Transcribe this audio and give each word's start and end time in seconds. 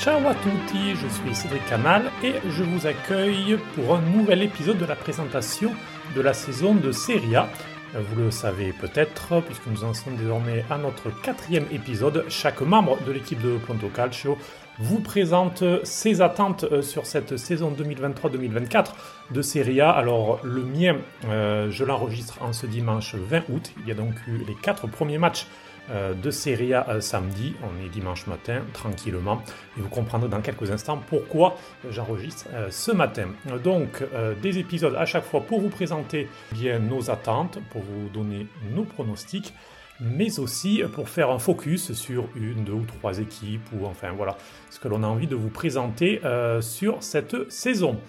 Ciao 0.00 0.26
à 0.26 0.34
tutti, 0.34 0.94
je 0.94 1.06
suis 1.08 1.34
Cédric 1.34 1.66
Canal 1.66 2.10
et 2.24 2.32
je 2.48 2.62
vous 2.62 2.86
accueille 2.86 3.58
pour 3.74 3.96
un 3.96 4.00
nouvel 4.00 4.42
épisode 4.42 4.78
de 4.78 4.86
la 4.86 4.96
présentation 4.96 5.72
de 6.16 6.22
la 6.22 6.32
saison 6.32 6.74
de 6.74 6.90
Serie 6.90 7.36
A. 7.36 7.50
Vous 7.92 8.18
le 8.18 8.30
savez 8.30 8.72
peut-être, 8.72 9.42
puisque 9.42 9.66
nous 9.66 9.84
en 9.84 9.92
sommes 9.92 10.16
désormais 10.16 10.64
à 10.70 10.78
notre 10.78 11.10
quatrième 11.20 11.66
épisode, 11.70 12.24
chaque 12.30 12.62
membre 12.62 12.96
de 13.06 13.12
l'équipe 13.12 13.42
de 13.42 13.58
Ponto 13.58 13.88
Calcio 13.88 14.38
vous 14.78 15.00
présente 15.00 15.64
ses 15.84 16.22
attentes 16.22 16.64
euh, 16.64 16.80
sur 16.80 17.04
cette 17.04 17.36
saison 17.36 17.70
2023-2024 17.70 18.86
de 19.32 19.42
Serie 19.42 19.82
A. 19.82 19.90
Alors 19.90 20.40
le 20.42 20.62
mien, 20.62 20.96
euh, 21.28 21.70
je 21.70 21.84
l'enregistre 21.84 22.38
en 22.40 22.54
ce 22.54 22.64
dimanche 22.64 23.16
20 23.16 23.50
août. 23.50 23.72
Il 23.82 23.88
y 23.88 23.90
a 23.90 23.94
donc 23.94 24.14
eu 24.26 24.38
les 24.48 24.54
quatre 24.54 24.86
premiers 24.86 25.18
matchs 25.18 25.46
de 25.90 26.30
Serie 26.30 26.74
A 26.74 27.00
samedi. 27.00 27.54
On 27.62 27.84
est 27.84 27.88
dimanche 27.88 28.26
matin, 28.26 28.62
tranquillement. 28.72 29.42
Et 29.76 29.80
vous 29.80 29.88
comprendrez 29.88 30.28
dans 30.28 30.40
quelques 30.40 30.70
instants 30.70 31.00
pourquoi 31.08 31.56
j'enregistre 31.90 32.46
ce 32.70 32.92
matin. 32.92 33.28
Donc, 33.62 34.02
des 34.42 34.58
épisodes 34.58 34.94
à 34.96 35.06
chaque 35.06 35.24
fois 35.24 35.40
pour 35.40 35.60
vous 35.60 35.68
présenter 35.68 36.28
bien 36.52 36.78
nos 36.78 37.10
attentes, 37.10 37.58
pour 37.70 37.82
vous 37.82 38.08
donner 38.08 38.46
nos 38.74 38.84
pronostics 38.84 39.52
mais 40.00 40.38
aussi 40.38 40.82
pour 40.94 41.08
faire 41.08 41.30
un 41.30 41.38
focus 41.38 41.92
sur 41.92 42.28
une, 42.34 42.64
deux 42.64 42.72
ou 42.72 42.84
trois 42.84 43.18
équipes, 43.18 43.68
ou 43.72 43.86
enfin 43.86 44.12
voilà, 44.12 44.36
ce 44.70 44.80
que 44.80 44.88
l'on 44.88 45.02
a 45.02 45.06
envie 45.06 45.26
de 45.26 45.36
vous 45.36 45.50
présenter 45.50 46.20
euh, 46.24 46.60
sur 46.60 47.02
cette 47.02 47.50
saison. 47.50 48.00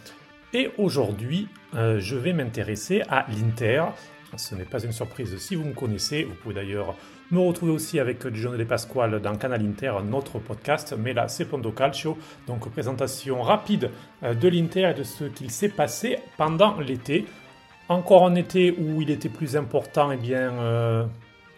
Et 0.53 0.71
aujourd'hui, 0.77 1.47
euh, 1.75 1.99
je 1.99 2.15
vais 2.15 2.33
m'intéresser 2.33 3.03
à 3.09 3.25
l'Inter. 3.29 3.83
Ce 4.37 4.55
n'est 4.55 4.65
pas 4.65 4.83
une 4.83 4.91
surprise 4.91 5.37
si 5.37 5.55
vous 5.55 5.65
me 5.65 5.73
connaissez. 5.73 6.23
Vous 6.23 6.35
pouvez 6.35 6.55
d'ailleurs 6.55 6.95
me 7.31 7.39
retrouver 7.39 7.71
aussi 7.71 7.99
avec 7.99 8.21
Giorgio 8.33 8.57
De 8.57 8.63
Pasquale 8.63 9.21
dans 9.21 9.35
Canal 9.35 9.61
Inter, 9.61 9.93
notre 10.03 10.39
podcast. 10.39 10.95
Mais 10.97 11.13
là, 11.13 11.27
c'est 11.27 11.45
Pondo 11.45 11.71
Calcio. 11.71 12.17
Donc, 12.47 12.69
présentation 12.69 13.41
rapide 13.41 13.91
euh, 14.23 14.33
de 14.33 14.47
l'Inter 14.47 14.91
et 14.91 14.93
de 14.93 15.03
ce 15.03 15.25
qu'il 15.25 15.51
s'est 15.51 15.69
passé 15.69 16.19
pendant 16.37 16.79
l'été. 16.79 17.25
Encore 17.89 18.25
un 18.25 18.35
été 18.35 18.71
où 18.71 19.01
il 19.01 19.09
était 19.09 19.29
plus 19.29 19.57
important, 19.57 20.11
et 20.11 20.15
eh 20.15 20.17
bien, 20.17 21.09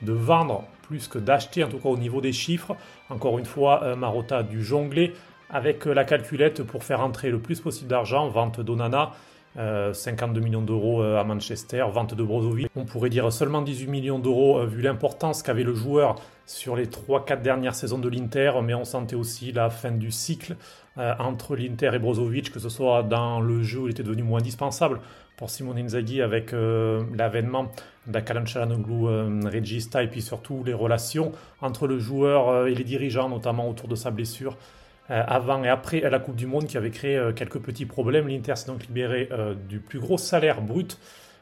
de 0.04 0.14
vendre 0.14 0.66
plus 0.84 1.08
que 1.08 1.18
d'acheter, 1.18 1.64
en 1.64 1.70
tout 1.70 1.80
cas 1.80 1.90
au 1.90 1.98
niveau 1.98 2.22
des 2.22 2.34
chiffres. 2.34 2.76
Encore 3.10 3.40
une 3.40 3.46
fois, 3.46 3.84
euh, 3.84 3.96
Marotta 3.96 4.40
a 4.40 4.44
dû 4.44 4.64
jongler 4.64 5.14
avec 5.50 5.88
euh, 5.88 5.94
la 5.94 6.04
calculette 6.04 6.64
pour 6.64 6.84
faire 6.84 7.02
entrer 7.02 7.32
le 7.32 7.40
plus 7.40 7.60
possible 7.60 7.90
d'argent. 7.90 8.28
Vente 8.28 8.62
d'Onana, 8.62 9.12
52 9.56 10.40
euh, 10.40 10.44
millions 10.44 10.62
d'euros 10.62 11.02
à 11.02 11.24
Manchester, 11.24 11.86
vente 11.92 12.14
de 12.14 12.24
Brozovic. 12.24 12.70
On 12.76 12.86
pourrait 12.86 13.10
dire 13.10 13.32
seulement 13.32 13.62
18 13.62 13.88
millions 13.88 14.20
d'euros 14.20 14.66
vu 14.66 14.82
l'importance 14.82 15.44
qu'avait 15.44 15.64
le 15.64 15.74
joueur 15.74 16.16
sur 16.46 16.76
les 16.76 16.88
3-4 16.88 17.42
dernières 17.42 17.76
saisons 17.76 18.00
de 18.00 18.10
l'Inter, 18.10 18.52
mais 18.64 18.74
on 18.74 18.86
sentait 18.86 19.16
aussi 19.16 19.52
la 19.52 19.70
fin 19.70 19.92
du 19.92 20.12
cycle 20.12 20.56
entre 20.98 21.56
l'Inter 21.56 21.92
et 21.94 22.00
Brozovic, 22.00 22.52
que 22.52 22.60
ce 22.60 22.70
soit 22.70 23.02
dans 23.04 23.40
le 23.40 23.64
jeu 23.64 23.80
où 23.80 23.88
il 23.88 23.92
était 23.92 24.04
devenu 24.04 24.24
moins 24.24 24.40
indispensable 24.40 25.00
pour 25.38 25.50
Simone 25.50 25.80
Inzaghi 25.80 26.22
avec 26.22 26.52
l'avènement 26.52 27.72
d'Akalan 28.08 28.46
Chalanoglu, 28.46 29.08
euh, 29.08 29.42
Regista, 29.46 30.04
et 30.04 30.08
puis 30.08 30.22
surtout 30.22 30.64
les 30.64 30.74
relations 30.74 31.32
entre 31.62 31.88
le 31.88 32.00
joueur 32.00 32.50
euh, 32.50 32.66
et 32.66 32.76
les 32.76 32.84
dirigeants, 32.84 33.30
notamment 33.30 33.70
autour 33.70 33.88
de 33.88 33.96
sa 33.96 34.12
blessure 34.12 34.54
euh, 34.54 34.83
avant 35.10 35.64
et 35.64 35.70
après 35.70 36.00
la 36.00 36.20
Coupe 36.20 36.36
du 36.36 36.48
Monde 36.48 36.66
qui 36.66 36.78
avait 36.78 36.90
créé 36.90 37.22
quelques 37.36 37.60
petits 37.60 37.86
problèmes. 37.86 38.28
L'Inter 38.28 38.56
s'est 38.56 38.68
donc 38.68 38.86
libéré 38.88 39.30
du 39.68 39.80
plus 39.80 40.00
gros 40.00 40.18
salaire 40.18 40.62
brut 40.62 40.98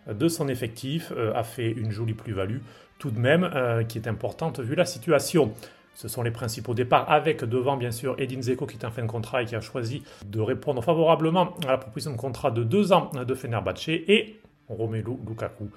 de 0.07 0.27
son 0.27 0.47
effectif, 0.47 1.13
a 1.35 1.43
fait 1.43 1.69
une 1.69 1.91
jolie 1.91 2.13
plus-value 2.15 2.57
tout 2.97 3.11
de 3.11 3.19
même 3.19 3.49
qui 3.87 3.99
est 3.99 4.07
importante 4.07 4.59
vu 4.59 4.75
la 4.75 4.85
situation. 4.85 5.53
Ce 5.93 6.07
sont 6.07 6.23
les 6.23 6.31
principaux 6.31 6.73
départs 6.73 7.11
avec 7.11 7.43
devant 7.43 7.77
bien 7.77 7.91
sûr 7.91 8.15
Edin 8.17 8.41
Zeko 8.41 8.65
qui 8.65 8.77
est 8.77 8.85
en 8.85 8.91
fin 8.91 9.03
de 9.03 9.07
contrat 9.07 9.43
et 9.43 9.45
qui 9.45 9.55
a 9.55 9.61
choisi 9.61 10.03
de 10.25 10.39
répondre 10.39 10.83
favorablement 10.83 11.55
à 11.67 11.71
la 11.71 11.77
proposition 11.77 12.13
de 12.13 12.17
contrat 12.17 12.49
de 12.49 12.63
deux 12.63 12.91
ans 12.93 13.11
de 13.13 13.35
Fenerbahce 13.35 13.89
et 13.89 14.41
Romelu 14.69 15.17
Lukaku 15.27 15.69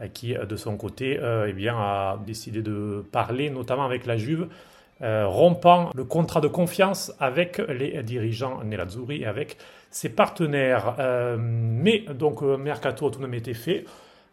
euh, 0.00 0.08
qui, 0.08 0.36
euh, 0.36 0.44
de 0.44 0.56
son 0.56 0.76
côté, 0.76 1.18
euh, 1.20 1.52
eh 1.54 1.68
a 1.68 2.18
décidé 2.26 2.62
de 2.62 3.04
parler, 3.12 3.50
notamment 3.50 3.84
avec 3.84 4.06
la 4.06 4.16
Juve, 4.16 4.48
rompant 5.00 5.90
le 5.94 6.04
contrat 6.04 6.40
de 6.40 6.48
confiance 6.48 7.12
avec 7.20 7.58
les 7.58 8.02
dirigeants 8.02 8.62
Nerazzurri 8.64 9.22
et 9.22 9.26
avec 9.26 9.58
ses 9.90 10.08
partenaires. 10.08 10.94
mais 11.38 12.04
donc, 12.14 12.42
Mercato 12.42 13.06
a 13.06 13.10
tout 13.10 13.18
de 13.18 13.24
même 13.24 13.34
été 13.34 13.54
fait 13.54 13.84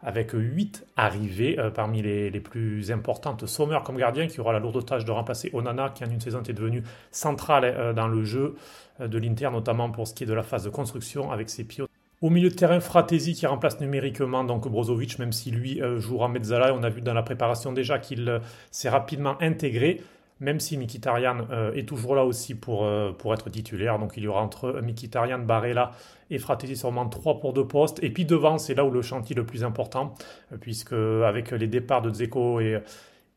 avec 0.02 0.30
huit 0.32 0.86
arrivées 0.96 1.58
parmi 1.74 2.02
les, 2.02 2.40
plus 2.40 2.90
importantes. 2.90 3.46
Sommer 3.46 3.78
comme 3.84 3.98
gardien 3.98 4.26
qui 4.26 4.40
aura 4.40 4.52
la 4.52 4.58
lourde 4.58 4.84
tâche 4.84 5.04
de 5.04 5.10
remplacer 5.10 5.50
Onana 5.52 5.90
qui 5.90 6.04
en 6.04 6.10
une 6.10 6.20
saison 6.20 6.42
est 6.42 6.52
devenu 6.52 6.82
central 7.10 7.94
dans 7.94 8.08
le 8.08 8.24
jeu 8.24 8.56
de 9.00 9.18
l'Inter, 9.18 9.50
notamment 9.52 9.90
pour 9.90 10.08
ce 10.08 10.14
qui 10.14 10.24
est 10.24 10.26
de 10.26 10.34
la 10.34 10.42
phase 10.42 10.64
de 10.64 10.70
construction 10.70 11.30
avec 11.30 11.50
ses 11.50 11.64
pieds 11.64 11.84
au 12.24 12.30
milieu 12.30 12.48
de 12.48 12.54
terrain, 12.54 12.80
Fratesi 12.80 13.34
qui 13.34 13.46
remplace 13.46 13.80
numériquement 13.80 14.44
donc 14.44 14.66
Brozovic, 14.66 15.18
même 15.18 15.32
si 15.32 15.50
lui 15.50 15.82
euh, 15.82 15.98
jouera 15.98 16.26
Mezzala. 16.26 16.74
On 16.74 16.82
a 16.82 16.88
vu 16.88 17.02
dans 17.02 17.12
la 17.12 17.22
préparation 17.22 17.70
déjà 17.70 17.98
qu'il 17.98 18.26
euh, 18.26 18.38
s'est 18.70 18.88
rapidement 18.88 19.36
intégré, 19.42 20.00
même 20.44 20.60
si 20.60 20.76
Mikitarian 20.76 21.38
euh, 21.50 21.72
est 21.72 21.88
toujours 21.88 22.14
là 22.14 22.24
aussi 22.24 22.54
pour, 22.54 22.88
pour 23.18 23.34
être 23.34 23.50
titulaire. 23.50 23.98
Donc 23.98 24.12
il 24.16 24.22
y 24.22 24.28
aura 24.28 24.42
entre 24.42 24.80
Mikitarian, 24.80 25.40
Barella 25.40 25.90
et 26.30 26.38
Fratesi 26.38 26.76
sûrement 26.76 27.08
trois 27.08 27.40
pour 27.40 27.52
deux 27.52 27.66
postes. 27.66 28.02
Et 28.02 28.10
puis 28.10 28.24
devant, 28.24 28.58
c'est 28.58 28.74
là 28.74 28.84
où 28.84 28.90
le 28.90 29.02
chantier 29.02 29.34
le 29.34 29.44
plus 29.44 29.64
important, 29.64 30.14
puisque 30.60 30.92
avec 30.92 31.50
les 31.50 31.66
départs 31.66 32.02
de 32.02 32.12
Zeko 32.12 32.60
et 32.60 32.80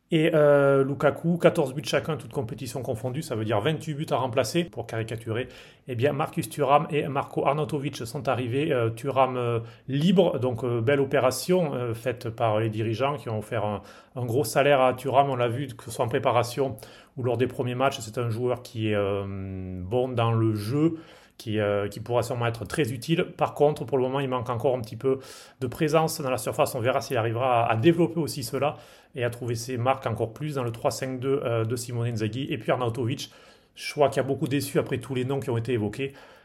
et 0.10 0.32
euh, 0.34 0.86
Lukaku, 0.86 1.38
14 1.38 1.74
buts 1.74 1.84
chacun, 1.84 2.16
toute 2.16 2.32
compétition 2.32 2.82
confondue, 2.82 3.22
ça 3.22 3.36
veut 3.36 3.44
dire 3.44 3.60
28 3.60 3.94
buts 3.94 4.06
à 4.12 4.16
remplacer, 4.16 4.64
pour 4.64 4.88
caricaturer. 4.88 5.50
Eh 5.90 5.96
bien, 5.96 6.14
Marcus 6.14 6.50
Thuram 6.50 6.88
et 6.90 7.08
Marco 7.10 7.46
Arnautovic 7.46 7.98
sont 7.98 8.30
arrivés. 8.30 8.72
Euh, 8.72 8.90
Thuram 8.90 9.36
euh, 9.36 9.60
libre, 9.90 10.40
donc 10.40 10.66
belle 10.66 11.02
opération 11.02 11.74
faite 11.94 12.30
par 12.30 12.60
les 12.60 12.70
dirigeants 12.70 13.18
qui 13.18 13.30
ont 13.30 13.40
offert 13.40 13.66
un, 13.66 13.82
un 14.16 14.26
gros 14.26 14.46
salaire 14.46 14.80
à 14.80 14.94
Thuram. 14.94 15.30
On 15.30 15.36
l'a 15.36 15.50
vu, 15.50 15.68
que 15.68 15.84
ce 15.84 15.92
soit 15.92 16.06
en 16.06 16.10
préparation 16.10 16.78
ou 17.18 17.24
lors 17.24 17.38
des 17.38 17.48
premiers 17.48 17.76
matchs. 17.76 18.00
C'est 18.00 18.18
un 18.18 18.30
joueur 18.30 18.62
qui 18.62 18.92
est 18.92 18.98
bon 18.98 20.10
dans 20.10 20.32
le 20.32 20.56
jeu, 20.56 20.96
qui, 21.38 21.60
qui, 21.92 22.00
pourra 22.00 22.24
sûrement 22.24 22.48
être 22.48 22.66
très 22.66 22.92
utile. 22.92 23.26
Par 23.38 23.54
contre, 23.54 23.86
pour 23.86 23.98
le 23.98 24.04
moment, 24.04 24.20
il 24.20 24.30
manque 24.30 24.50
encore 24.50 24.76
un 24.76 24.82
petit 24.82 24.96
peu 24.96 25.20
de 25.60 25.68
présence 25.68 26.20
dans 26.22 26.30
la 26.30 26.38
surface. 26.38 26.76
On 26.76 26.80
verra 26.80 27.02
s'il 27.02 27.18
arrivera 27.18 27.70
à, 27.70 27.76
développer 27.76 28.20
aussi 28.20 28.44
cela 28.44 28.78
et 29.16 29.24
à 29.24 29.30
trouver 29.30 29.56
ses 29.56 29.78
marques 29.78 30.06
encore 30.08 30.34
plus 30.34 30.56
dans 30.56 30.64
le 30.64 30.72
3-5-2 30.72 31.26
euh, 31.26 31.66
de 31.66 31.76
Simone 31.76 32.08
Inzaghi. 32.08 32.48
Et 32.50 32.58
puis 32.58 32.72
Arnautovic, 32.72 33.32
crois 33.92 34.10
qui 34.10 34.20
a 34.20 34.24
beaucoup 34.24 34.48
déçu 34.48 34.80
après 34.80 34.98
tous 34.98 35.16
les 35.16 35.26
noms 35.26 35.40
qui 35.40 35.50
ont 35.50 35.58
été 35.58 35.74
évoqués 35.74 36.14
euh, 36.14 36.37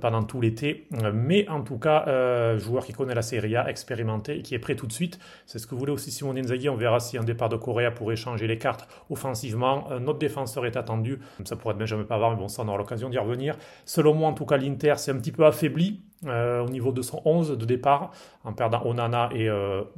pendant 0.00 0.22
tout 0.22 0.40
l'été. 0.40 0.86
Mais 1.12 1.48
en 1.48 1.62
tout 1.62 1.78
cas, 1.78 2.04
euh, 2.08 2.58
joueur 2.58 2.84
qui 2.84 2.92
connaît 2.92 3.14
la 3.14 3.22
Serie 3.22 3.56
A, 3.56 3.68
expérimenté, 3.68 4.42
qui 4.42 4.54
est 4.54 4.58
prêt 4.58 4.76
tout 4.76 4.86
de 4.86 4.92
suite. 4.92 5.18
C'est 5.46 5.58
ce 5.58 5.66
que 5.66 5.74
voulait 5.74 5.92
aussi 5.92 6.10
Simone 6.10 6.38
Inzaghi. 6.38 6.68
On 6.68 6.76
verra 6.76 7.00
si 7.00 7.18
un 7.18 7.24
départ 7.24 7.48
de 7.48 7.56
Correa 7.56 7.90
pourrait 7.90 8.16
changer 8.16 8.46
les 8.46 8.58
cartes 8.58 8.88
offensivement. 9.10 9.88
notre 10.00 10.18
défenseur 10.18 10.66
est 10.66 10.76
attendu. 10.76 11.18
Ça 11.44 11.56
pourrait 11.56 11.72
être 11.72 11.78
Benjamin 11.78 12.04
Pavard, 12.04 12.30
mais 12.30 12.36
bon, 12.36 12.48
ça 12.48 12.62
on 12.62 12.68
aura 12.68 12.78
l'occasion 12.78 13.08
d'y 13.08 13.18
revenir. 13.18 13.56
Selon 13.84 14.14
moi, 14.14 14.28
en 14.28 14.34
tout 14.34 14.46
cas, 14.46 14.56
l'Inter 14.56 14.94
s'est 14.96 15.10
un 15.10 15.18
petit 15.18 15.32
peu 15.32 15.44
affaibli. 15.44 16.00
au 16.24 16.68
niveau 16.68 16.92
de 16.92 17.02
son 17.02 17.20
11 17.24 17.58
de 17.58 17.64
départ, 17.64 18.10
en 18.44 18.52
perdant 18.52 18.82
Onana 18.84 19.30
et 19.34 19.48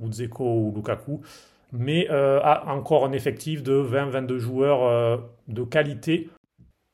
Uzeko 0.03 0.45
ou 0.45 0.73
Lukaku 0.75 1.23
mais 1.73 2.09
euh, 2.11 2.41
a 2.43 2.73
encore 2.73 3.05
un 3.05 3.13
effectif 3.13 3.63
de 3.63 3.83
20-22 3.83 4.39
joueurs 4.39 4.85
euh, 4.85 5.17
de 5.49 5.63
qualité. 5.63 6.29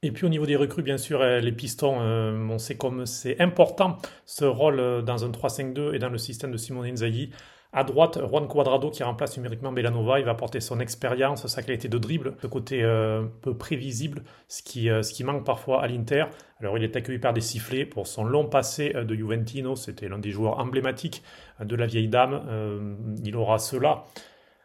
Et 0.05 0.13
puis 0.13 0.27
au 0.27 0.29
niveau 0.29 0.45
des 0.45 0.55
recrues, 0.55 0.83
bien 0.83 0.99
sûr, 0.99 1.23
euh, 1.23 1.41
les 1.41 1.51
pistons, 1.51 1.97
on 1.99 2.59
sait 2.59 2.77
comme 2.77 3.07
c'est 3.07 3.41
important 3.41 3.97
ce 4.27 4.45
rôle 4.45 5.03
dans 5.03 5.25
un 5.25 5.31
3-5-2 5.31 5.95
et 5.95 5.99
dans 5.99 6.11
le 6.11 6.19
système 6.19 6.53
de 6.53 6.59
Simone 6.59 6.87
Inzaghi. 6.87 7.31
À 7.73 7.85
droite, 7.85 8.19
Juan 8.29 8.47
Cuadrado 8.47 8.91
qui 8.91 9.03
remplace 9.03 9.35
numériquement 9.39 9.73
Belanova, 9.73 10.21
il 10.21 10.27
va 10.27 10.33
apporter 10.33 10.61
son 10.61 10.79
expérience, 10.79 11.47
sa 11.47 11.63
qualité 11.63 11.89
de 11.89 11.97
dribble, 11.97 12.37
ce 12.43 12.47
côté 12.47 12.83
peu 13.41 13.57
prévisible, 13.57 14.23
ce 14.47 14.63
qui, 14.63 14.85
ce 14.85 15.13
qui 15.13 15.25
manque 15.25 15.45
parfois 15.45 15.83
à 15.83 15.89
l'Inter. 15.89 16.27
Alors 16.61 16.79
il 16.79 16.85
est 16.85 16.95
accueilli 16.95 17.19
par 17.19 17.33
des 17.33 17.41
sifflets 17.41 17.85
pour 17.85 18.07
son 18.07 18.25
long 18.25 18.47
passé 18.47 18.91
de 18.93 19.15
Juventino, 19.17 19.75
c'était 19.75 20.09
l'un 20.09 20.21
des 20.21 20.31
joueurs 20.31 20.61
emblématiques 20.61 21.25
de 21.59 21.75
la 21.75 21.87
vieille 21.87 22.07
dame. 22.07 22.43
il 23.25 23.35
aura 23.35 23.59
cela 23.59 24.05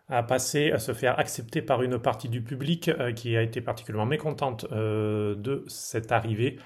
à 0.10 0.24
passer, 0.24 0.72
à 0.72 0.80
se 0.80 0.94
faire 0.94 1.20
accepter 1.20 1.62
par 1.62 1.84
une 1.84 2.00
partie 2.00 2.30
du 2.30 2.42
public 2.42 2.90
euh, 2.90 3.12
qui 3.12 3.38
a 3.38 3.42
été 3.44 3.62
particulièrement 3.62 4.08
mécontente 4.08 4.66
euh, 4.72 5.36
de 5.36 5.64
cette 5.68 6.12
arrivée. 6.12 6.58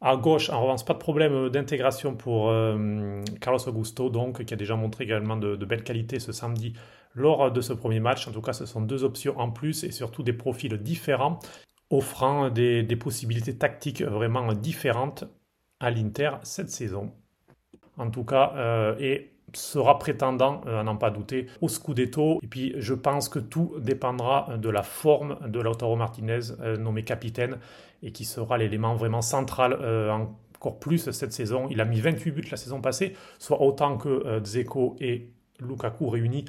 À 0.00 0.16
gauche, 0.16 0.50
en 0.50 0.60
revanche, 0.60 0.84
pas 0.84 0.94
de 0.94 0.98
problème 0.98 1.48
d'intégration 1.48 2.14
pour 2.14 2.50
euh, 2.50 3.22
Carlos 3.40 3.68
Augusto, 3.68 4.10
donc, 4.10 4.44
qui 4.44 4.54
a 4.54 4.56
déjà 4.56 4.76
montré 4.76 5.04
également 5.04 5.36
de, 5.36 5.56
belles 5.64 5.82
qualités 5.82 6.20
ce 6.20 6.32
samedi 6.32 6.72
lors 7.14 7.50
de 7.50 7.60
ce 7.60 7.72
premier 7.72 8.00
match. 8.00 8.28
En 8.28 8.32
tout 8.32 8.42
cas, 8.42 8.52
ce 8.52 8.66
sont 8.66 8.80
deux 8.80 9.02
options 9.02 9.38
en 9.38 9.50
plus 9.50 9.82
et 9.84 9.90
surtout 9.90 10.22
des 10.22 10.32
profils 10.32 10.76
différents, 10.76 11.40
offrant 11.90 12.48
des, 12.48 12.84
des 12.84 12.96
possibilités 12.96 13.56
tactiques 13.56 14.02
vraiment 14.02 14.52
différentes 14.52 15.24
à 15.80 15.90
l'Inter 15.90 16.30
cette 16.42 16.70
saison. 16.70 17.12
En 17.96 18.10
tout 18.10 18.24
cas, 18.24 18.96
et 19.00 19.37
sera 19.54 19.98
prétendant, 19.98 20.60
à 20.66 20.82
n'en 20.82 20.96
pas 20.96 21.10
douter, 21.10 21.46
au 21.60 21.68
Scudetto. 21.68 22.38
Et 22.42 22.46
puis 22.46 22.74
je 22.76 22.94
pense 22.94 23.28
que 23.28 23.38
tout 23.38 23.74
dépendra 23.80 24.56
de 24.56 24.68
la 24.68 24.82
forme 24.82 25.38
de 25.46 25.60
Lautaro 25.60 25.96
Martinez, 25.96 26.40
nommé 26.78 27.04
capitaine, 27.04 27.58
et 28.02 28.12
qui 28.12 28.24
sera 28.24 28.58
l'élément 28.58 28.94
vraiment 28.94 29.22
central 29.22 29.74
encore 30.56 30.78
plus 30.78 31.10
cette 31.10 31.32
saison. 31.32 31.68
Il 31.70 31.80
a 31.80 31.84
mis 31.84 32.00
28 32.00 32.30
buts 32.30 32.48
la 32.50 32.56
saison 32.56 32.80
passée, 32.80 33.14
soit 33.38 33.60
autant 33.62 33.96
que 33.96 34.40
Dzeko 34.40 34.96
et 35.00 35.30
Lukaku 35.60 36.08
réunis. 36.08 36.44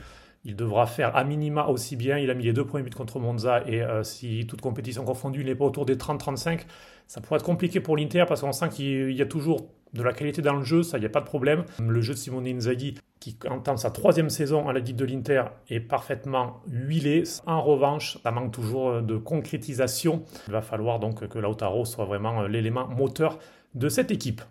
Il 0.46 0.56
devra 0.56 0.86
faire 0.86 1.16
à 1.16 1.24
minima 1.24 1.68
aussi 1.68 1.96
bien. 1.96 2.18
Il 2.18 2.30
a 2.30 2.34
mis 2.34 2.44
les 2.44 2.54
deux 2.54 2.66
premiers 2.66 2.84
buts 2.84 2.92
contre 2.92 3.20
Monza 3.20 3.64
et 3.68 3.84
si 4.04 4.46
toute 4.48 4.62
compétition 4.62 5.04
confondue, 5.04 5.42
il 5.42 5.48
n'est 5.48 5.56
pas 5.56 5.66
autour 5.66 5.86
des 5.86 5.96
30-35. 5.96 6.62
Ça 7.08 7.22
pourrait 7.22 7.40
être 7.40 7.46
compliqué 7.46 7.80
pour 7.80 7.98
l'Inter 7.98 8.26
parce 8.28 8.42
qu'on 8.42 8.52
sent 8.52 8.70
qu'il 8.70 9.12
y 9.12 9.22
a 9.22 9.26
toujours 9.26 9.68
de 9.94 10.04
la 10.04 10.14
qualité 10.14 10.42
dans 10.44 10.54
le 10.54 10.64
jeu, 10.64 10.84
ça, 10.84 10.98
il 10.98 11.02
n'y 11.02 11.08
a 11.08 11.10
pas 11.10 11.20
de 11.20 11.26
problème. 11.26 11.66
Le 11.80 12.00
jeu 12.00 12.14
de 12.14 12.20
Simone 12.20 12.46
Inzaghi, 12.46 12.94
qui 13.20 13.36
entend 13.50 13.76
sa 13.76 13.90
troisième 13.90 14.30
saison 14.30 14.70
à 14.70 14.74
la 14.74 14.82
tête 14.82 14.96
de 14.96 15.04
l'Inter, 15.04 15.46
est 15.68 15.80
parfaitement 15.80 16.62
huilé. 16.68 17.24
En 17.48 17.62
revanche, 17.62 18.20
ça 18.22 18.32
manque 18.32 18.52
toujours 18.52 19.02
de 19.02 19.18
concrétisation. 19.18 20.24
Il 20.48 20.54
va 20.54 20.62
falloir 20.62 21.00
donc 21.00 21.28
que 21.28 21.40
Lautaro 21.40 21.86
soit 21.86 22.06
vraiment 22.06 22.44
l'élément 22.44 22.88
moteur 22.88 23.40
de 23.74 23.90
cette 23.90 24.12
équipe. 24.12 24.42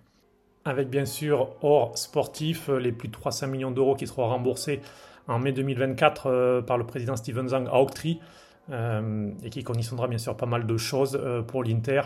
Avec 0.64 0.91
bien 0.91 1.05
sûr, 1.05 1.55
hors 1.62 1.96
sportif, 1.96 2.69
les 2.69 2.93
plus 2.93 3.08
de 3.08 3.12
300 3.12 3.46
millions 3.46 3.70
d'euros 3.70 3.94
qui 3.94 4.08
seront 4.08 4.26
remboursés 4.26 4.81
en 5.28 5.38
mai 5.38 5.52
2024 5.52 6.26
euh, 6.26 6.62
par 6.62 6.78
le 6.78 6.84
président 6.84 7.16
Steven 7.16 7.48
Zhang 7.48 7.69
à 7.69 7.80
Octree, 7.80 8.20
euh, 8.70 9.30
et 9.42 9.50
qui 9.50 9.62
conditionnera 9.62 10.08
bien 10.08 10.19
sûr 10.19 10.36
pas 10.36 10.46
mal 10.46 10.66
de 10.66 10.76
choses 10.76 11.19
euh, 11.22 11.42
pour 11.42 11.62
l'Inter 11.62 12.02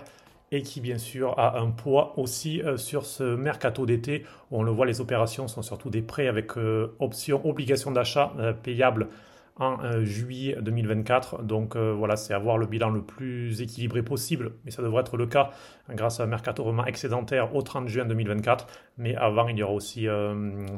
et 0.54 0.62
qui 0.62 0.80
bien 0.80 0.98
sûr 0.98 1.38
a 1.38 1.58
un 1.58 1.70
poids 1.70 2.12
aussi 2.19 2.60
sur 2.76 3.06
ce 3.06 3.22
mercato 3.22 3.86
d'été. 3.86 4.26
On 4.50 4.62
le 4.62 4.70
voit, 4.70 4.84
les 4.84 5.00
opérations 5.00 5.48
sont 5.48 5.62
surtout 5.62 5.88
des 5.88 6.02
prêts 6.02 6.28
avec 6.28 6.50
option 6.98 7.40
obligation 7.48 7.90
d'achat 7.90 8.34
payable 8.62 9.08
en 9.56 10.02
juillet 10.02 10.56
2024. 10.60 11.43
Donc 11.43 11.76
voilà, 11.76 12.16
c'est 12.16 12.34
avoir 12.34 12.58
le 12.58 12.66
bilan 12.66 12.90
le 12.90 13.02
plus 13.02 13.60
équilibré 13.60 14.02
possible, 14.02 14.52
mais 14.64 14.70
ça 14.70 14.82
devrait 14.82 15.02
être 15.02 15.16
le 15.16 15.26
cas 15.26 15.50
grâce 15.90 16.20
à 16.20 16.25
un 16.25 16.26
mercato 16.26 16.64
vraiment 16.64 16.87
excédentaire 16.87 17.54
au 17.54 17.62
30 17.62 17.88
juin 17.88 18.04
2024. 18.04 18.66
Mais 18.99 19.14
avant, 19.14 19.49
il 19.49 19.58
y 19.58 19.62
aura 19.62 19.75
aussi 19.75 20.06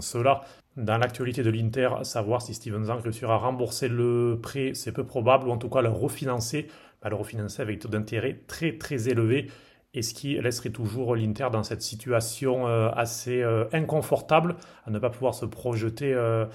cela. 0.00 0.42
Dans 0.76 0.98
l'actualité 0.98 1.44
de 1.44 1.50
l'Inter, 1.50 1.88
savoir 2.02 2.42
si 2.42 2.52
Steven 2.52 2.84
Zang 2.84 3.00
réussira 3.00 3.34
à 3.34 3.38
rembourser 3.38 3.86
le 3.86 4.40
prêt, 4.42 4.72
c'est 4.74 4.90
peu 4.90 5.04
probable, 5.04 5.46
ou 5.46 5.52
en 5.52 5.56
tout 5.56 5.68
cas 5.68 5.82
le 5.82 5.88
refinancer, 5.88 6.66
bah, 7.00 7.10
le 7.10 7.16
refinancer 7.16 7.62
avec 7.62 7.78
taux 7.78 7.88
d'intérêt 7.88 8.40
très 8.48 8.76
très 8.76 9.08
élevé 9.08 9.46
et 9.94 10.02
ce 10.02 10.12
qui 10.12 10.34
laisserait 10.40 10.70
toujours 10.70 11.14
l'Inter 11.14 11.48
dans 11.52 11.62
cette 11.62 11.82
situation 11.82 12.66
euh, 12.66 12.90
assez 12.90 13.42
euh, 13.42 13.66
inconfortable 13.72 14.56
à 14.86 14.90
ne 14.90 14.98
pas 14.98 15.10
pouvoir 15.10 15.34
se 15.34 15.46
projeter 15.46 16.12
euh, 16.12 16.46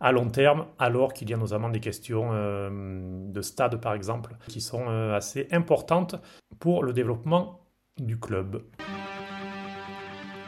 à 0.00 0.12
long 0.12 0.28
terme, 0.28 0.66
alors 0.78 1.12
qu'il 1.12 1.30
y 1.30 1.34
a 1.34 1.36
notamment 1.36 1.68
des 1.68 1.80
questions 1.80 2.30
de 2.30 3.42
stade 3.42 3.80
par 3.80 3.94
exemple 3.94 4.36
qui 4.48 4.60
sont 4.60 4.88
assez 5.12 5.48
importantes 5.52 6.16
pour 6.58 6.82
le 6.82 6.92
développement 6.92 7.60
du 7.98 8.18
club. 8.18 8.62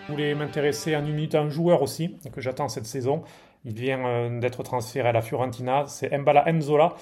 Je 0.06 0.12
voulais 0.12 0.34
m'intéresser 0.34 0.96
en 0.96 1.00
une 1.00 1.14
minute 1.14 1.34
à 1.34 1.40
un 1.40 1.48
joueur 1.50 1.82
aussi 1.82 2.16
que 2.32 2.40
j'attends 2.40 2.68
cette 2.68 2.86
saison. 2.86 3.22
Il 3.64 3.74
vient 3.74 4.30
d'être 4.38 4.62
transféré 4.62 5.08
à 5.08 5.12
la 5.12 5.22
Fiorentina, 5.22 5.86
c'est 5.86 6.16
Mbala 6.16 6.48
Enzola. 6.48 6.94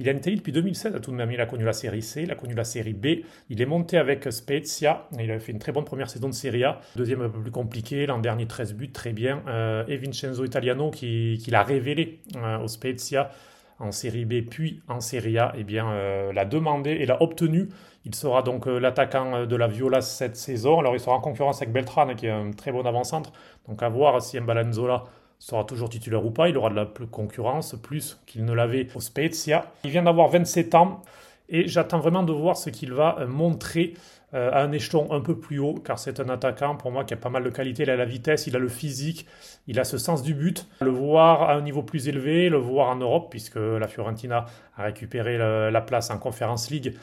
Il 0.00 0.08
est 0.08 0.12
en 0.12 0.16
Italie 0.16 0.36
depuis 0.36 0.52
2016 0.52 1.00
tout 1.00 1.12
de 1.12 1.16
même. 1.16 1.30
Il 1.30 1.40
a 1.40 1.46
connu 1.46 1.64
la 1.64 1.72
série 1.72 2.02
C, 2.02 2.22
il 2.22 2.30
a 2.32 2.34
connu 2.34 2.54
la 2.54 2.64
série 2.64 2.94
B. 2.94 3.06
Il 3.48 3.62
est 3.62 3.66
monté 3.66 3.96
avec 3.96 4.30
Spezia. 4.32 5.08
Il 5.20 5.30
a 5.30 5.38
fait 5.38 5.52
une 5.52 5.60
très 5.60 5.70
bonne 5.70 5.84
première 5.84 6.10
saison 6.10 6.28
de 6.28 6.34
Serie 6.34 6.64
A. 6.64 6.80
Deuxième 6.96 7.22
un 7.22 7.28
peu 7.28 7.40
plus 7.40 7.52
compliqué. 7.52 8.06
L'an 8.06 8.18
dernier 8.18 8.46
13 8.46 8.74
buts, 8.74 8.90
très 8.90 9.12
bien. 9.12 9.42
Euh, 9.46 9.84
et 9.86 9.96
Vincenzo 9.96 10.44
Italiano 10.44 10.90
qui, 10.90 11.38
l'a 11.48 11.62
révélé 11.62 12.20
euh, 12.36 12.58
au 12.58 12.66
Spezia 12.66 13.30
en 13.78 13.92
série 13.92 14.24
B 14.24 14.48
puis 14.48 14.82
en 14.88 15.00
série 15.00 15.38
A, 15.38 15.52
eh 15.56 15.64
bien, 15.64 15.88
euh, 15.90 16.32
l'a 16.32 16.44
demandé 16.44 16.90
et 16.90 17.06
l'a 17.06 17.22
obtenu. 17.22 17.68
Il 18.04 18.14
sera 18.14 18.42
donc 18.42 18.66
l'attaquant 18.66 19.46
de 19.46 19.56
la 19.56 19.68
Viola 19.68 20.00
cette 20.00 20.36
saison. 20.36 20.80
Alors 20.80 20.94
il 20.94 21.00
sera 21.00 21.16
en 21.16 21.20
concurrence 21.20 21.62
avec 21.62 21.72
Beltrán 21.72 22.14
qui 22.16 22.26
est 22.26 22.30
un 22.30 22.50
très 22.50 22.72
bon 22.72 22.84
avant-centre. 22.84 23.32
Donc 23.68 23.82
à 23.82 23.88
voir 23.88 24.20
si 24.20 24.38
Mbalanzola 24.38 25.04
sera 25.38 25.64
toujours 25.64 25.88
titulaire 25.88 26.24
ou 26.24 26.30
pas, 26.30 26.48
il 26.48 26.56
aura 26.56 26.70
de 26.70 26.76
la 26.76 26.88
concurrence, 27.10 27.74
plus 27.82 28.20
qu'il 28.26 28.44
ne 28.44 28.52
l'avait 28.52 28.86
au 28.94 29.00
Spezia. 29.00 29.72
Il 29.84 29.90
vient 29.90 30.02
d'avoir 30.02 30.28
27 30.28 30.74
ans 30.74 31.02
et 31.48 31.68
j'attends 31.68 31.98
vraiment 31.98 32.22
de 32.22 32.32
voir 32.32 32.56
ce 32.56 32.70
qu'il 32.70 32.92
va 32.92 33.16
euh, 33.20 33.26
montrer 33.26 33.94
euh, 34.32 34.50
à 34.52 34.62
un 34.62 34.72
échelon 34.72 35.12
un 35.12 35.20
peu 35.20 35.38
plus 35.38 35.58
haut, 35.58 35.74
car 35.74 35.98
c'est 35.98 36.18
un 36.18 36.28
attaquant 36.28 36.76
pour 36.76 36.90
moi 36.90 37.04
qui 37.04 37.14
a 37.14 37.16
pas 37.16 37.28
mal 37.28 37.44
de 37.44 37.50
qualité, 37.50 37.82
il 37.84 37.90
a 37.90 37.96
la 37.96 38.04
vitesse, 38.04 38.46
il 38.46 38.56
a 38.56 38.58
le 38.58 38.68
physique, 38.68 39.26
il 39.66 39.78
a 39.78 39.84
ce 39.84 39.98
sens 39.98 40.22
du 40.22 40.34
but. 40.34 40.66
Le 40.80 40.90
voir 40.90 41.42
à 41.42 41.54
un 41.54 41.60
niveau 41.60 41.82
plus 41.82 42.08
élevé, 42.08 42.48
le 42.48 42.56
voir 42.56 42.88
en 42.88 42.96
Europe, 42.96 43.28
puisque 43.30 43.56
la 43.56 43.86
Fiorentina 43.86 44.46
a 44.76 44.82
récupéré 44.82 45.38
la 45.38 45.80
place 45.82 46.10
en 46.10 46.18
Conference 46.18 46.70
League 46.70 46.96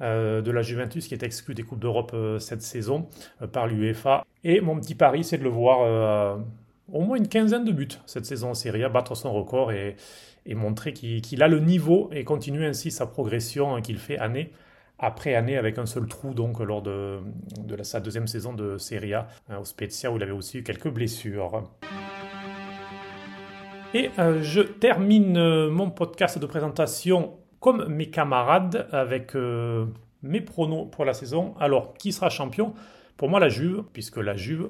euh, 0.00 0.40
de 0.40 0.50
la 0.50 0.62
Juventus 0.62 1.08
qui 1.08 1.14
est 1.14 1.24
exclu 1.24 1.54
des 1.54 1.64
Coupes 1.64 1.80
d'Europe 1.80 2.14
cette 2.38 2.62
saison 2.62 3.08
par 3.52 3.66
l'UEFA. 3.66 4.24
Et 4.44 4.60
mon 4.60 4.78
petit 4.78 4.94
pari, 4.94 5.24
c'est 5.24 5.38
de 5.38 5.44
le 5.44 5.50
voir 5.50 6.38
au 6.92 7.02
moins 7.02 7.16
une 7.16 7.28
quinzaine 7.28 7.64
de 7.64 7.72
buts 7.72 7.88
cette 8.06 8.26
saison 8.26 8.50
en 8.50 8.54
Serie 8.54 8.84
A, 8.84 8.88
battre 8.88 9.14
son 9.14 9.32
record 9.32 9.72
et, 9.72 9.96
montrer 10.54 10.94
qu'il 10.94 11.42
a 11.42 11.48
le 11.48 11.60
niveau 11.60 12.08
et 12.10 12.24
continuer 12.24 12.64
ainsi 12.64 12.90
sa 12.90 13.06
progression 13.06 13.82
qu'il 13.82 13.98
fait 13.98 14.18
année 14.18 14.50
après 14.98 15.34
année 15.34 15.58
avec 15.58 15.76
un 15.76 15.84
seul 15.84 16.06
trou 16.06 16.32
donc 16.32 16.58
lors 16.60 16.80
de, 16.80 17.20
sa 17.82 18.00
deuxième 18.00 18.26
saison 18.26 18.54
de 18.54 18.78
Serie 18.78 19.12
A 19.12 19.28
hein, 19.50 19.58
au 19.58 19.66
Spezia 19.66 20.10
où 20.10 20.16
il 20.16 20.22
avait 20.22 20.32
aussi 20.32 20.58
eu 20.58 20.62
quelques 20.62 20.88
blessures. 20.88 21.64
Et 23.94 24.10
euh, 24.18 24.42
je 24.42 24.60
termine 24.60 25.36
euh, 25.38 25.70
mon 25.70 25.90
podcast 25.90 26.38
de 26.38 26.46
présentation 26.46 27.38
comme 27.60 27.86
mes 27.86 28.10
camarades 28.10 28.86
avec 28.92 29.34
euh, 29.34 29.86
mes 30.22 30.40
pronos 30.40 30.86
pour 30.90 31.04
la 31.04 31.14
saison. 31.14 31.54
Alors, 31.58 31.94
qui 31.94 32.12
sera 32.12 32.28
champion? 32.28 32.74
Pour 33.16 33.30
moi, 33.30 33.40
la 33.40 33.48
Juve, 33.48 33.84
puisque 33.92 34.18
la 34.18 34.36
Juve 34.36 34.68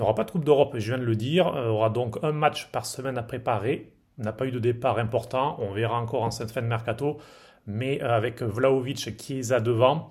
n'aura 0.00 0.14
pas 0.14 0.24
de 0.24 0.30
Coupe 0.30 0.44
d'Europe, 0.44 0.74
je 0.78 0.86
viens 0.92 0.98
de 0.98 1.04
le 1.04 1.14
dire, 1.14 1.46
euh, 1.48 1.68
aura 1.68 1.90
donc 1.90 2.18
un 2.22 2.32
match 2.32 2.70
par 2.72 2.86
semaine 2.86 3.18
à 3.18 3.22
préparer, 3.22 3.92
n'a 4.18 4.32
pas 4.32 4.46
eu 4.46 4.50
de 4.50 4.58
départ 4.58 4.98
important, 4.98 5.56
on 5.60 5.72
verra 5.72 5.98
encore 5.98 6.22
en 6.22 6.30
cette 6.30 6.50
fin 6.50 6.62
de 6.62 6.66
mercato, 6.66 7.18
mais 7.66 8.02
euh, 8.02 8.16
avec 8.16 8.42
Vlaovic, 8.42 9.20
Chiesa 9.20 9.60
devant, 9.60 10.10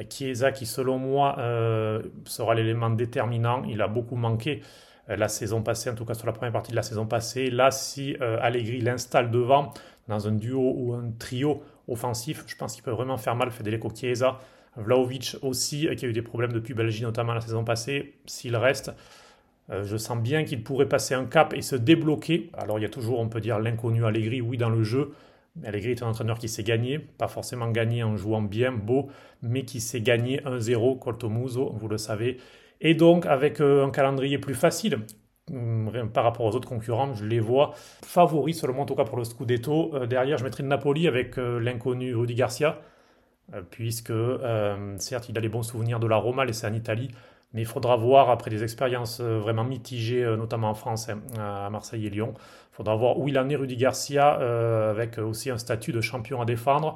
euh, 0.00 0.02
Chiesa 0.08 0.50
qui 0.50 0.66
selon 0.66 0.98
moi 0.98 1.36
sera 2.24 2.54
l'élément 2.54 2.90
déterminant, 2.90 3.62
il 3.64 3.80
a 3.82 3.88
beaucoup 3.88 4.16
manqué 4.16 4.62
la 5.08 5.28
saison 5.28 5.62
passée, 5.62 5.90
en 5.90 5.94
tout 5.94 6.04
cas 6.04 6.14
sur 6.14 6.26
la 6.26 6.32
première 6.32 6.52
partie 6.52 6.70
de 6.70 6.76
la 6.76 6.82
saison 6.82 7.06
passée. 7.06 7.50
Là, 7.50 7.70
si 7.70 8.16
Allegri 8.20 8.80
l'installe 8.80 9.30
devant 9.30 9.74
dans 10.08 10.28
un 10.28 10.32
duo 10.32 10.72
ou 10.76 10.94
un 10.94 11.10
trio 11.18 11.62
offensif, 11.88 12.44
je 12.46 12.56
pense 12.56 12.74
qu'il 12.74 12.84
peut 12.84 12.92
vraiment 12.92 13.18
faire 13.18 13.34
mal 13.34 13.50
Federico 13.50 13.90
Chiesa. 13.94 14.38
Vlaovic 14.76 15.36
aussi, 15.42 15.88
euh, 15.88 15.94
qui 15.94 16.06
a 16.06 16.08
eu 16.08 16.12
des 16.12 16.22
problèmes 16.22 16.52
depuis 16.52 16.74
Belgique, 16.74 17.02
notamment 17.02 17.34
la 17.34 17.40
saison 17.40 17.64
passée, 17.64 18.14
s'il 18.26 18.56
reste, 18.56 18.92
euh, 19.70 19.84
je 19.84 19.96
sens 19.96 20.18
bien 20.18 20.44
qu'il 20.44 20.62
pourrait 20.62 20.88
passer 20.88 21.14
un 21.14 21.24
cap 21.24 21.54
et 21.54 21.62
se 21.62 21.76
débloquer. 21.76 22.50
Alors 22.54 22.78
il 22.78 22.82
y 22.82 22.84
a 22.84 22.88
toujours, 22.88 23.20
on 23.20 23.28
peut 23.28 23.40
dire, 23.40 23.58
l'inconnu 23.58 24.04
Allegri, 24.04 24.40
oui, 24.40 24.56
dans 24.56 24.70
le 24.70 24.82
jeu. 24.82 25.12
Allegri 25.64 25.92
est 25.92 26.02
un 26.02 26.08
entraîneur 26.08 26.38
qui 26.38 26.48
s'est 26.48 26.62
gagné, 26.62 26.98
pas 26.98 27.28
forcément 27.28 27.70
gagné 27.70 28.02
en 28.02 28.16
jouant 28.16 28.42
bien, 28.42 28.72
beau, 28.72 29.08
mais 29.42 29.64
qui 29.64 29.80
s'est 29.80 30.00
gagné 30.00 30.40
1-0 30.46 30.98
contre 30.98 31.28
Muso, 31.28 31.72
vous 31.74 31.88
le 31.88 31.98
savez. 31.98 32.38
Et 32.80 32.94
donc, 32.94 33.26
avec 33.26 33.60
euh, 33.60 33.84
un 33.84 33.90
calendrier 33.90 34.38
plus 34.38 34.54
facile, 34.54 35.00
hum, 35.52 35.90
par 36.12 36.24
rapport 36.24 36.46
aux 36.46 36.56
autres 36.56 36.68
concurrents, 36.68 37.14
je 37.14 37.24
les 37.26 37.40
vois 37.40 37.74
favoris, 38.04 38.58
seulement 38.58 38.82
en 38.82 38.86
tout 38.86 38.94
cas 38.96 39.04
pour 39.04 39.18
le 39.18 39.24
Scudetto. 39.24 40.06
derrière, 40.06 40.38
je 40.38 40.44
mettrai 40.44 40.62
Napoli 40.62 41.06
avec 41.06 41.36
l'inconnu 41.36 42.14
Rudy 42.14 42.34
Garcia. 42.34 42.80
Euh, 43.54 43.62
puisque 43.68 44.10
euh, 44.10 44.96
certes 44.98 45.28
il 45.28 45.36
a 45.36 45.40
les 45.40 45.48
bons 45.48 45.62
souvenirs 45.62 46.00
de 46.00 46.06
la 46.06 46.16
Roma, 46.16 46.44
laissée 46.44 46.66
en 46.66 46.72
Italie, 46.72 47.10
mais 47.52 47.62
il 47.62 47.66
faudra 47.66 47.96
voir 47.96 48.30
après 48.30 48.50
des 48.50 48.62
expériences 48.62 49.20
euh, 49.20 49.38
vraiment 49.38 49.64
mitigées, 49.64 50.24
notamment 50.36 50.70
en 50.70 50.74
France, 50.74 51.08
hein, 51.08 51.20
à 51.38 51.68
Marseille 51.70 52.06
et 52.06 52.10
Lyon, 52.10 52.34
il 52.34 52.76
faudra 52.76 52.96
voir 52.96 53.18
où 53.18 53.28
il 53.28 53.38
en 53.38 53.48
est 53.48 53.56
Rudy 53.56 53.76
Garcia, 53.76 54.30
avec 54.90 55.18
aussi 55.18 55.50
un 55.50 55.58
statut 55.58 55.92
de 55.92 56.00
champion 56.00 56.40
à 56.40 56.46
défendre, 56.46 56.94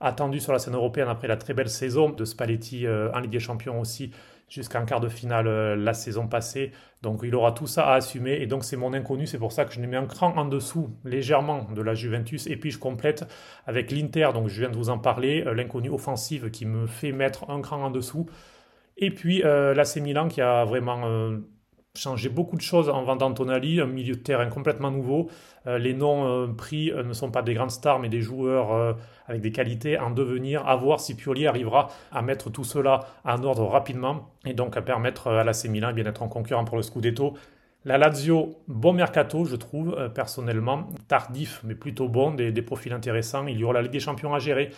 attendu 0.00 0.40
sur 0.40 0.52
la 0.52 0.58
scène 0.58 0.74
européenne 0.74 1.08
après 1.08 1.28
la 1.28 1.36
très 1.36 1.54
belle 1.54 1.70
saison 1.70 2.10
de 2.10 2.24
Spalletti 2.24 2.86
en 2.88 3.18
Ligue 3.20 3.30
des 3.30 3.40
Champions 3.40 3.80
aussi, 3.80 4.10
jusqu'en 4.48 4.84
quart 4.84 5.00
de 5.00 5.08
finale 5.08 5.74
la 5.74 5.94
saison 5.94 6.28
passée. 6.28 6.72
Donc 7.02 7.20
il 7.22 7.34
aura 7.34 7.52
tout 7.52 7.66
ça 7.66 7.86
à 7.86 7.94
assumer. 7.94 8.40
Et 8.40 8.46
donc 8.46 8.64
c'est 8.64 8.76
mon 8.76 8.92
inconnu, 8.92 9.26
c'est 9.26 9.38
pour 9.38 9.52
ça 9.52 9.64
que 9.64 9.72
je 9.72 9.80
lui 9.80 9.86
mets 9.86 9.96
un 9.96 10.06
cran 10.06 10.32
en 10.36 10.44
dessous 10.44 10.90
légèrement 11.04 11.68
de 11.74 11.82
la 11.82 11.94
Juventus. 11.94 12.46
Et 12.46 12.56
puis 12.56 12.70
je 12.70 12.78
complète 12.78 13.24
avec 13.66 13.90
l'Inter, 13.90 14.30
donc 14.34 14.48
je 14.48 14.60
viens 14.60 14.70
de 14.70 14.76
vous 14.76 14.90
en 14.90 14.98
parler, 14.98 15.44
euh, 15.46 15.54
l'inconnu 15.54 15.88
offensive 15.88 16.50
qui 16.50 16.66
me 16.66 16.86
fait 16.86 17.12
mettre 17.12 17.48
un 17.50 17.60
cran 17.60 17.82
en 17.82 17.90
dessous. 17.90 18.26
Et 18.96 19.10
puis 19.10 19.42
euh, 19.44 19.74
l'AC 19.74 19.96
Milan 19.96 20.28
qui 20.28 20.40
a 20.40 20.64
vraiment 20.64 21.06
euh, 21.06 21.38
changé 21.96 22.28
beaucoup 22.28 22.56
de 22.56 22.62
choses 22.62 22.88
en 22.88 23.02
vendant 23.02 23.32
Tonali, 23.32 23.80
un 23.80 23.86
milieu 23.86 24.14
de 24.14 24.20
terrain 24.20 24.46
complètement 24.46 24.90
nouveau. 24.90 25.28
Euh, 25.66 25.78
les 25.78 25.94
noms 25.94 26.26
euh, 26.26 26.46
pris 26.46 26.90
euh, 26.90 27.02
ne 27.02 27.12
sont 27.12 27.30
pas 27.30 27.42
des 27.42 27.54
grandes 27.54 27.70
stars, 27.70 27.98
mais 27.98 28.08
des 28.08 28.20
joueurs 28.20 28.96
avec 29.26 29.40
des 29.40 29.52
qualités 29.52 29.98
en 29.98 30.10
devenir. 30.10 30.66
À 30.66 30.76
voir 30.76 31.00
si 31.00 31.14
Pioli 31.14 31.46
arrivera 31.46 31.88
à 32.12 32.22
mettre 32.22 32.50
tout 32.50 32.64
cela 32.64 33.06
en 33.24 33.42
ordre 33.42 33.64
rapidement 33.66 34.30
et 34.44 34.54
donc 34.54 34.76
à 34.76 34.82
permettre 34.82 35.28
à 35.28 35.44
l'AC 35.44 35.64
Milan 35.64 35.92
eh 35.96 36.02
d'être 36.02 36.22
en 36.22 36.28
concurrent 36.28 36.64
pour 36.64 36.76
le 36.76 36.82
Scudetto. 36.82 37.34
La 37.84 37.98
Lazio, 37.98 38.56
bon 38.66 38.92
mercato, 38.92 39.44
je 39.44 39.54
trouve, 39.54 40.10
personnellement. 40.12 40.88
Tardif, 41.06 41.60
mais 41.62 41.76
plutôt 41.76 42.08
bon, 42.08 42.32
des, 42.32 42.62
profils 42.62 42.92
intéressants. 42.92 43.46
Il 43.46 43.58
y 43.58 43.64
aura 43.64 43.74
la 43.74 43.82
Ligue 43.82 43.92
des 43.92 44.00
Champions 44.00 44.34
à 44.34 44.40
gérer, 44.40 44.70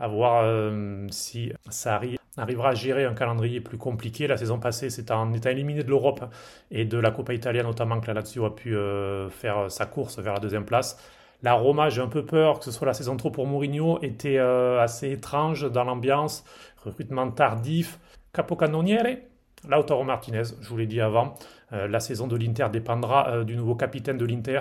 à 0.00 0.08
voir 0.08 0.42
euh, 0.44 1.06
si 1.10 1.52
Sarri 1.68 2.18
arrivera 2.36 2.70
à 2.70 2.74
gérer 2.74 3.04
un 3.04 3.14
calendrier 3.14 3.60
plus 3.60 3.78
compliqué. 3.78 4.26
La 4.26 4.36
saison 4.36 4.58
passée, 4.58 4.90
c'est 4.90 5.10
en 5.10 5.32
étant 5.32 5.50
éliminé 5.50 5.84
de 5.84 5.88
l'Europe 5.88 6.24
et 6.70 6.84
de 6.84 6.98
la 6.98 7.10
Coppa 7.10 7.34
Italia 7.34 7.62
notamment 7.62 8.00
que 8.00 8.08
la 8.08 8.14
Lazio 8.14 8.44
a 8.46 8.54
pu 8.54 8.74
euh, 8.74 9.28
faire 9.28 9.70
sa 9.70 9.86
course 9.86 10.18
vers 10.18 10.34
la 10.34 10.40
deuxième 10.40 10.64
place. 10.64 10.98
La 11.42 11.54
Roma, 11.54 11.88
j'ai 11.88 12.02
un 12.02 12.08
peu 12.08 12.24
peur 12.24 12.58
que 12.58 12.64
ce 12.64 12.70
soit 12.72 12.86
la 12.86 12.94
saison 12.94 13.16
trop 13.16 13.30
pour 13.30 13.46
Mourinho, 13.46 13.98
était 14.02 14.38
assez 14.38 15.10
étrange 15.12 15.70
dans 15.70 15.84
l'ambiance, 15.84 16.44
recrutement 16.84 17.30
tardif. 17.30 17.98
Capocannoniere, 18.34 19.30
Lautaro 19.68 20.04
Martinez, 20.04 20.42
je 20.60 20.68
vous 20.68 20.76
l'ai 20.76 20.86
dit 20.86 21.00
avant, 21.00 21.34
euh, 21.72 21.86
la 21.86 22.00
saison 22.00 22.26
de 22.26 22.36
l'Inter 22.36 22.68
dépendra 22.72 23.28
euh, 23.28 23.44
du 23.44 23.56
nouveau 23.56 23.74
capitaine 23.74 24.18
de 24.18 24.24
l'Inter. 24.24 24.60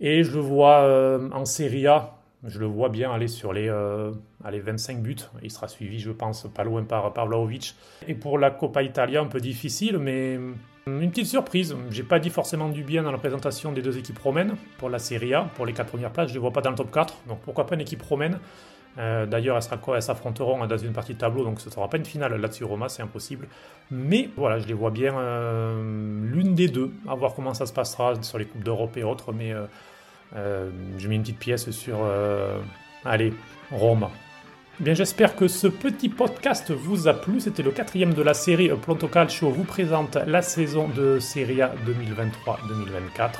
Et 0.00 0.22
je 0.22 0.32
le 0.32 0.40
vois 0.40 0.80
euh, 0.80 1.30
en 1.32 1.44
Serie 1.44 1.86
A, 1.86 2.18
je 2.44 2.58
le 2.58 2.66
vois 2.66 2.88
bien 2.88 3.12
aller 3.12 3.28
sur 3.28 3.52
les, 3.52 3.68
25 3.68 5.02
buts. 5.02 5.16
Il 5.42 5.50
sera 5.50 5.68
suivi, 5.68 5.98
je 5.98 6.10
pense, 6.10 6.46
pas 6.54 6.64
loin 6.64 6.84
par, 6.84 7.12
Vlaovic. 7.26 7.74
Et 8.06 8.14
pour 8.14 8.38
la 8.38 8.50
Coppa 8.50 8.82
Italia, 8.82 9.20
un 9.20 9.26
peu 9.26 9.40
difficile, 9.40 9.98
mais 9.98 10.38
une 10.86 11.10
petite 11.10 11.26
surprise. 11.26 11.76
J'ai 11.90 12.02
pas 12.02 12.18
dit 12.18 12.30
forcément 12.30 12.68
du 12.68 12.84
bien 12.84 13.02
dans 13.02 13.12
la 13.12 13.18
présentation 13.18 13.72
des 13.72 13.82
deux 13.82 13.98
équipes 13.98 14.18
romaines 14.18 14.54
pour 14.78 14.88
la 14.88 14.98
Serie 14.98 15.34
A. 15.34 15.50
Pour 15.56 15.66
les 15.66 15.72
quatre 15.72 15.88
premières 15.88 16.12
places, 16.12 16.28
je 16.28 16.34
les 16.34 16.38
vois 16.38 16.52
pas 16.52 16.60
dans 16.60 16.70
le 16.70 16.76
top 16.76 16.92
4. 16.92 17.14
Donc 17.26 17.40
pourquoi 17.40 17.66
pas 17.66 17.74
une 17.74 17.80
équipe 17.80 18.02
romaine? 18.02 18.38
Euh, 18.98 19.26
d'ailleurs, 19.26 19.56
elles 19.56 20.02
s'affronteront 20.02 20.66
dans 20.66 20.78
une 20.78 20.92
partie 20.92 21.12
de 21.12 21.18
tableau, 21.18 21.44
donc 21.44 21.60
ce 21.60 21.68
ne 21.68 21.74
sera 21.74 21.88
pas 21.90 21.98
une 21.98 22.06
finale 22.06 22.40
Lazio-Roma, 22.40 22.88
c'est 22.88 23.02
impossible. 23.02 23.48
Mais 23.90 24.30
voilà, 24.36 24.58
je 24.58 24.66
les 24.66 24.72
vois 24.72 24.90
bien 24.90 25.18
euh, 25.18 26.22
l'une 26.32 26.54
des 26.54 26.68
deux, 26.68 26.92
à 27.06 27.14
voir 27.14 27.34
comment 27.34 27.52
ça 27.52 27.66
se 27.66 27.74
passera 27.74 28.14
sur 28.22 28.38
les 28.38 28.46
Coupes 28.46 28.64
d'Europe 28.64 28.96
et 28.96 29.02
autres. 29.02 29.32
Mais 29.32 29.52
euh, 30.34 30.70
je 30.98 31.08
mets 31.08 31.16
une 31.16 31.22
petite 31.22 31.38
pièce 31.38 31.70
sur, 31.70 31.98
allez, 33.04 33.32
Roma. 33.70 34.10
Bien, 34.78 34.92
j'espère 34.92 35.36
que 35.36 35.48
ce 35.48 35.68
petit 35.68 36.10
podcast 36.10 36.70
vous 36.70 37.08
a 37.08 37.14
plu. 37.14 37.40
C'était 37.40 37.62
le 37.62 37.70
quatrième 37.70 38.12
de 38.12 38.22
la 38.22 38.34
série 38.34 38.68
Pronto 38.68 39.08
Calcio 39.08 39.48
vous 39.48 39.64
présente 39.64 40.18
la 40.26 40.42
saison 40.42 40.86
de 40.88 41.18
Serie 41.18 41.62
A 41.62 41.74
2023-2024. 41.86 43.30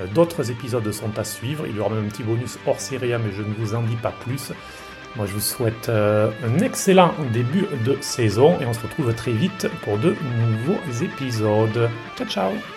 Euh, 0.00 0.06
d'autres 0.12 0.50
épisodes 0.50 0.90
sont 0.90 1.16
à 1.18 1.24
suivre. 1.24 1.66
Il 1.68 1.76
y 1.76 1.78
aura 1.78 1.94
même 1.94 2.06
un 2.06 2.08
petit 2.08 2.24
bonus 2.24 2.58
hors 2.66 2.80
série, 2.80 3.10
mais 3.10 3.32
je 3.32 3.42
ne 3.42 3.54
vous 3.54 3.76
en 3.76 3.82
dis 3.82 3.96
pas 3.96 4.12
plus. 4.24 4.52
Moi, 5.14 5.26
je 5.26 5.32
vous 5.32 5.40
souhaite 5.40 5.88
euh, 5.88 6.30
un 6.44 6.58
excellent 6.58 7.14
début 7.32 7.66
de 7.84 7.96
saison 8.00 8.60
et 8.60 8.66
on 8.66 8.72
se 8.72 8.80
retrouve 8.80 9.14
très 9.14 9.32
vite 9.32 9.68
pour 9.82 9.98
de 9.98 10.14
nouveaux 10.40 11.02
épisodes. 11.02 11.88
Ciao, 12.16 12.26
ciao 12.26 12.75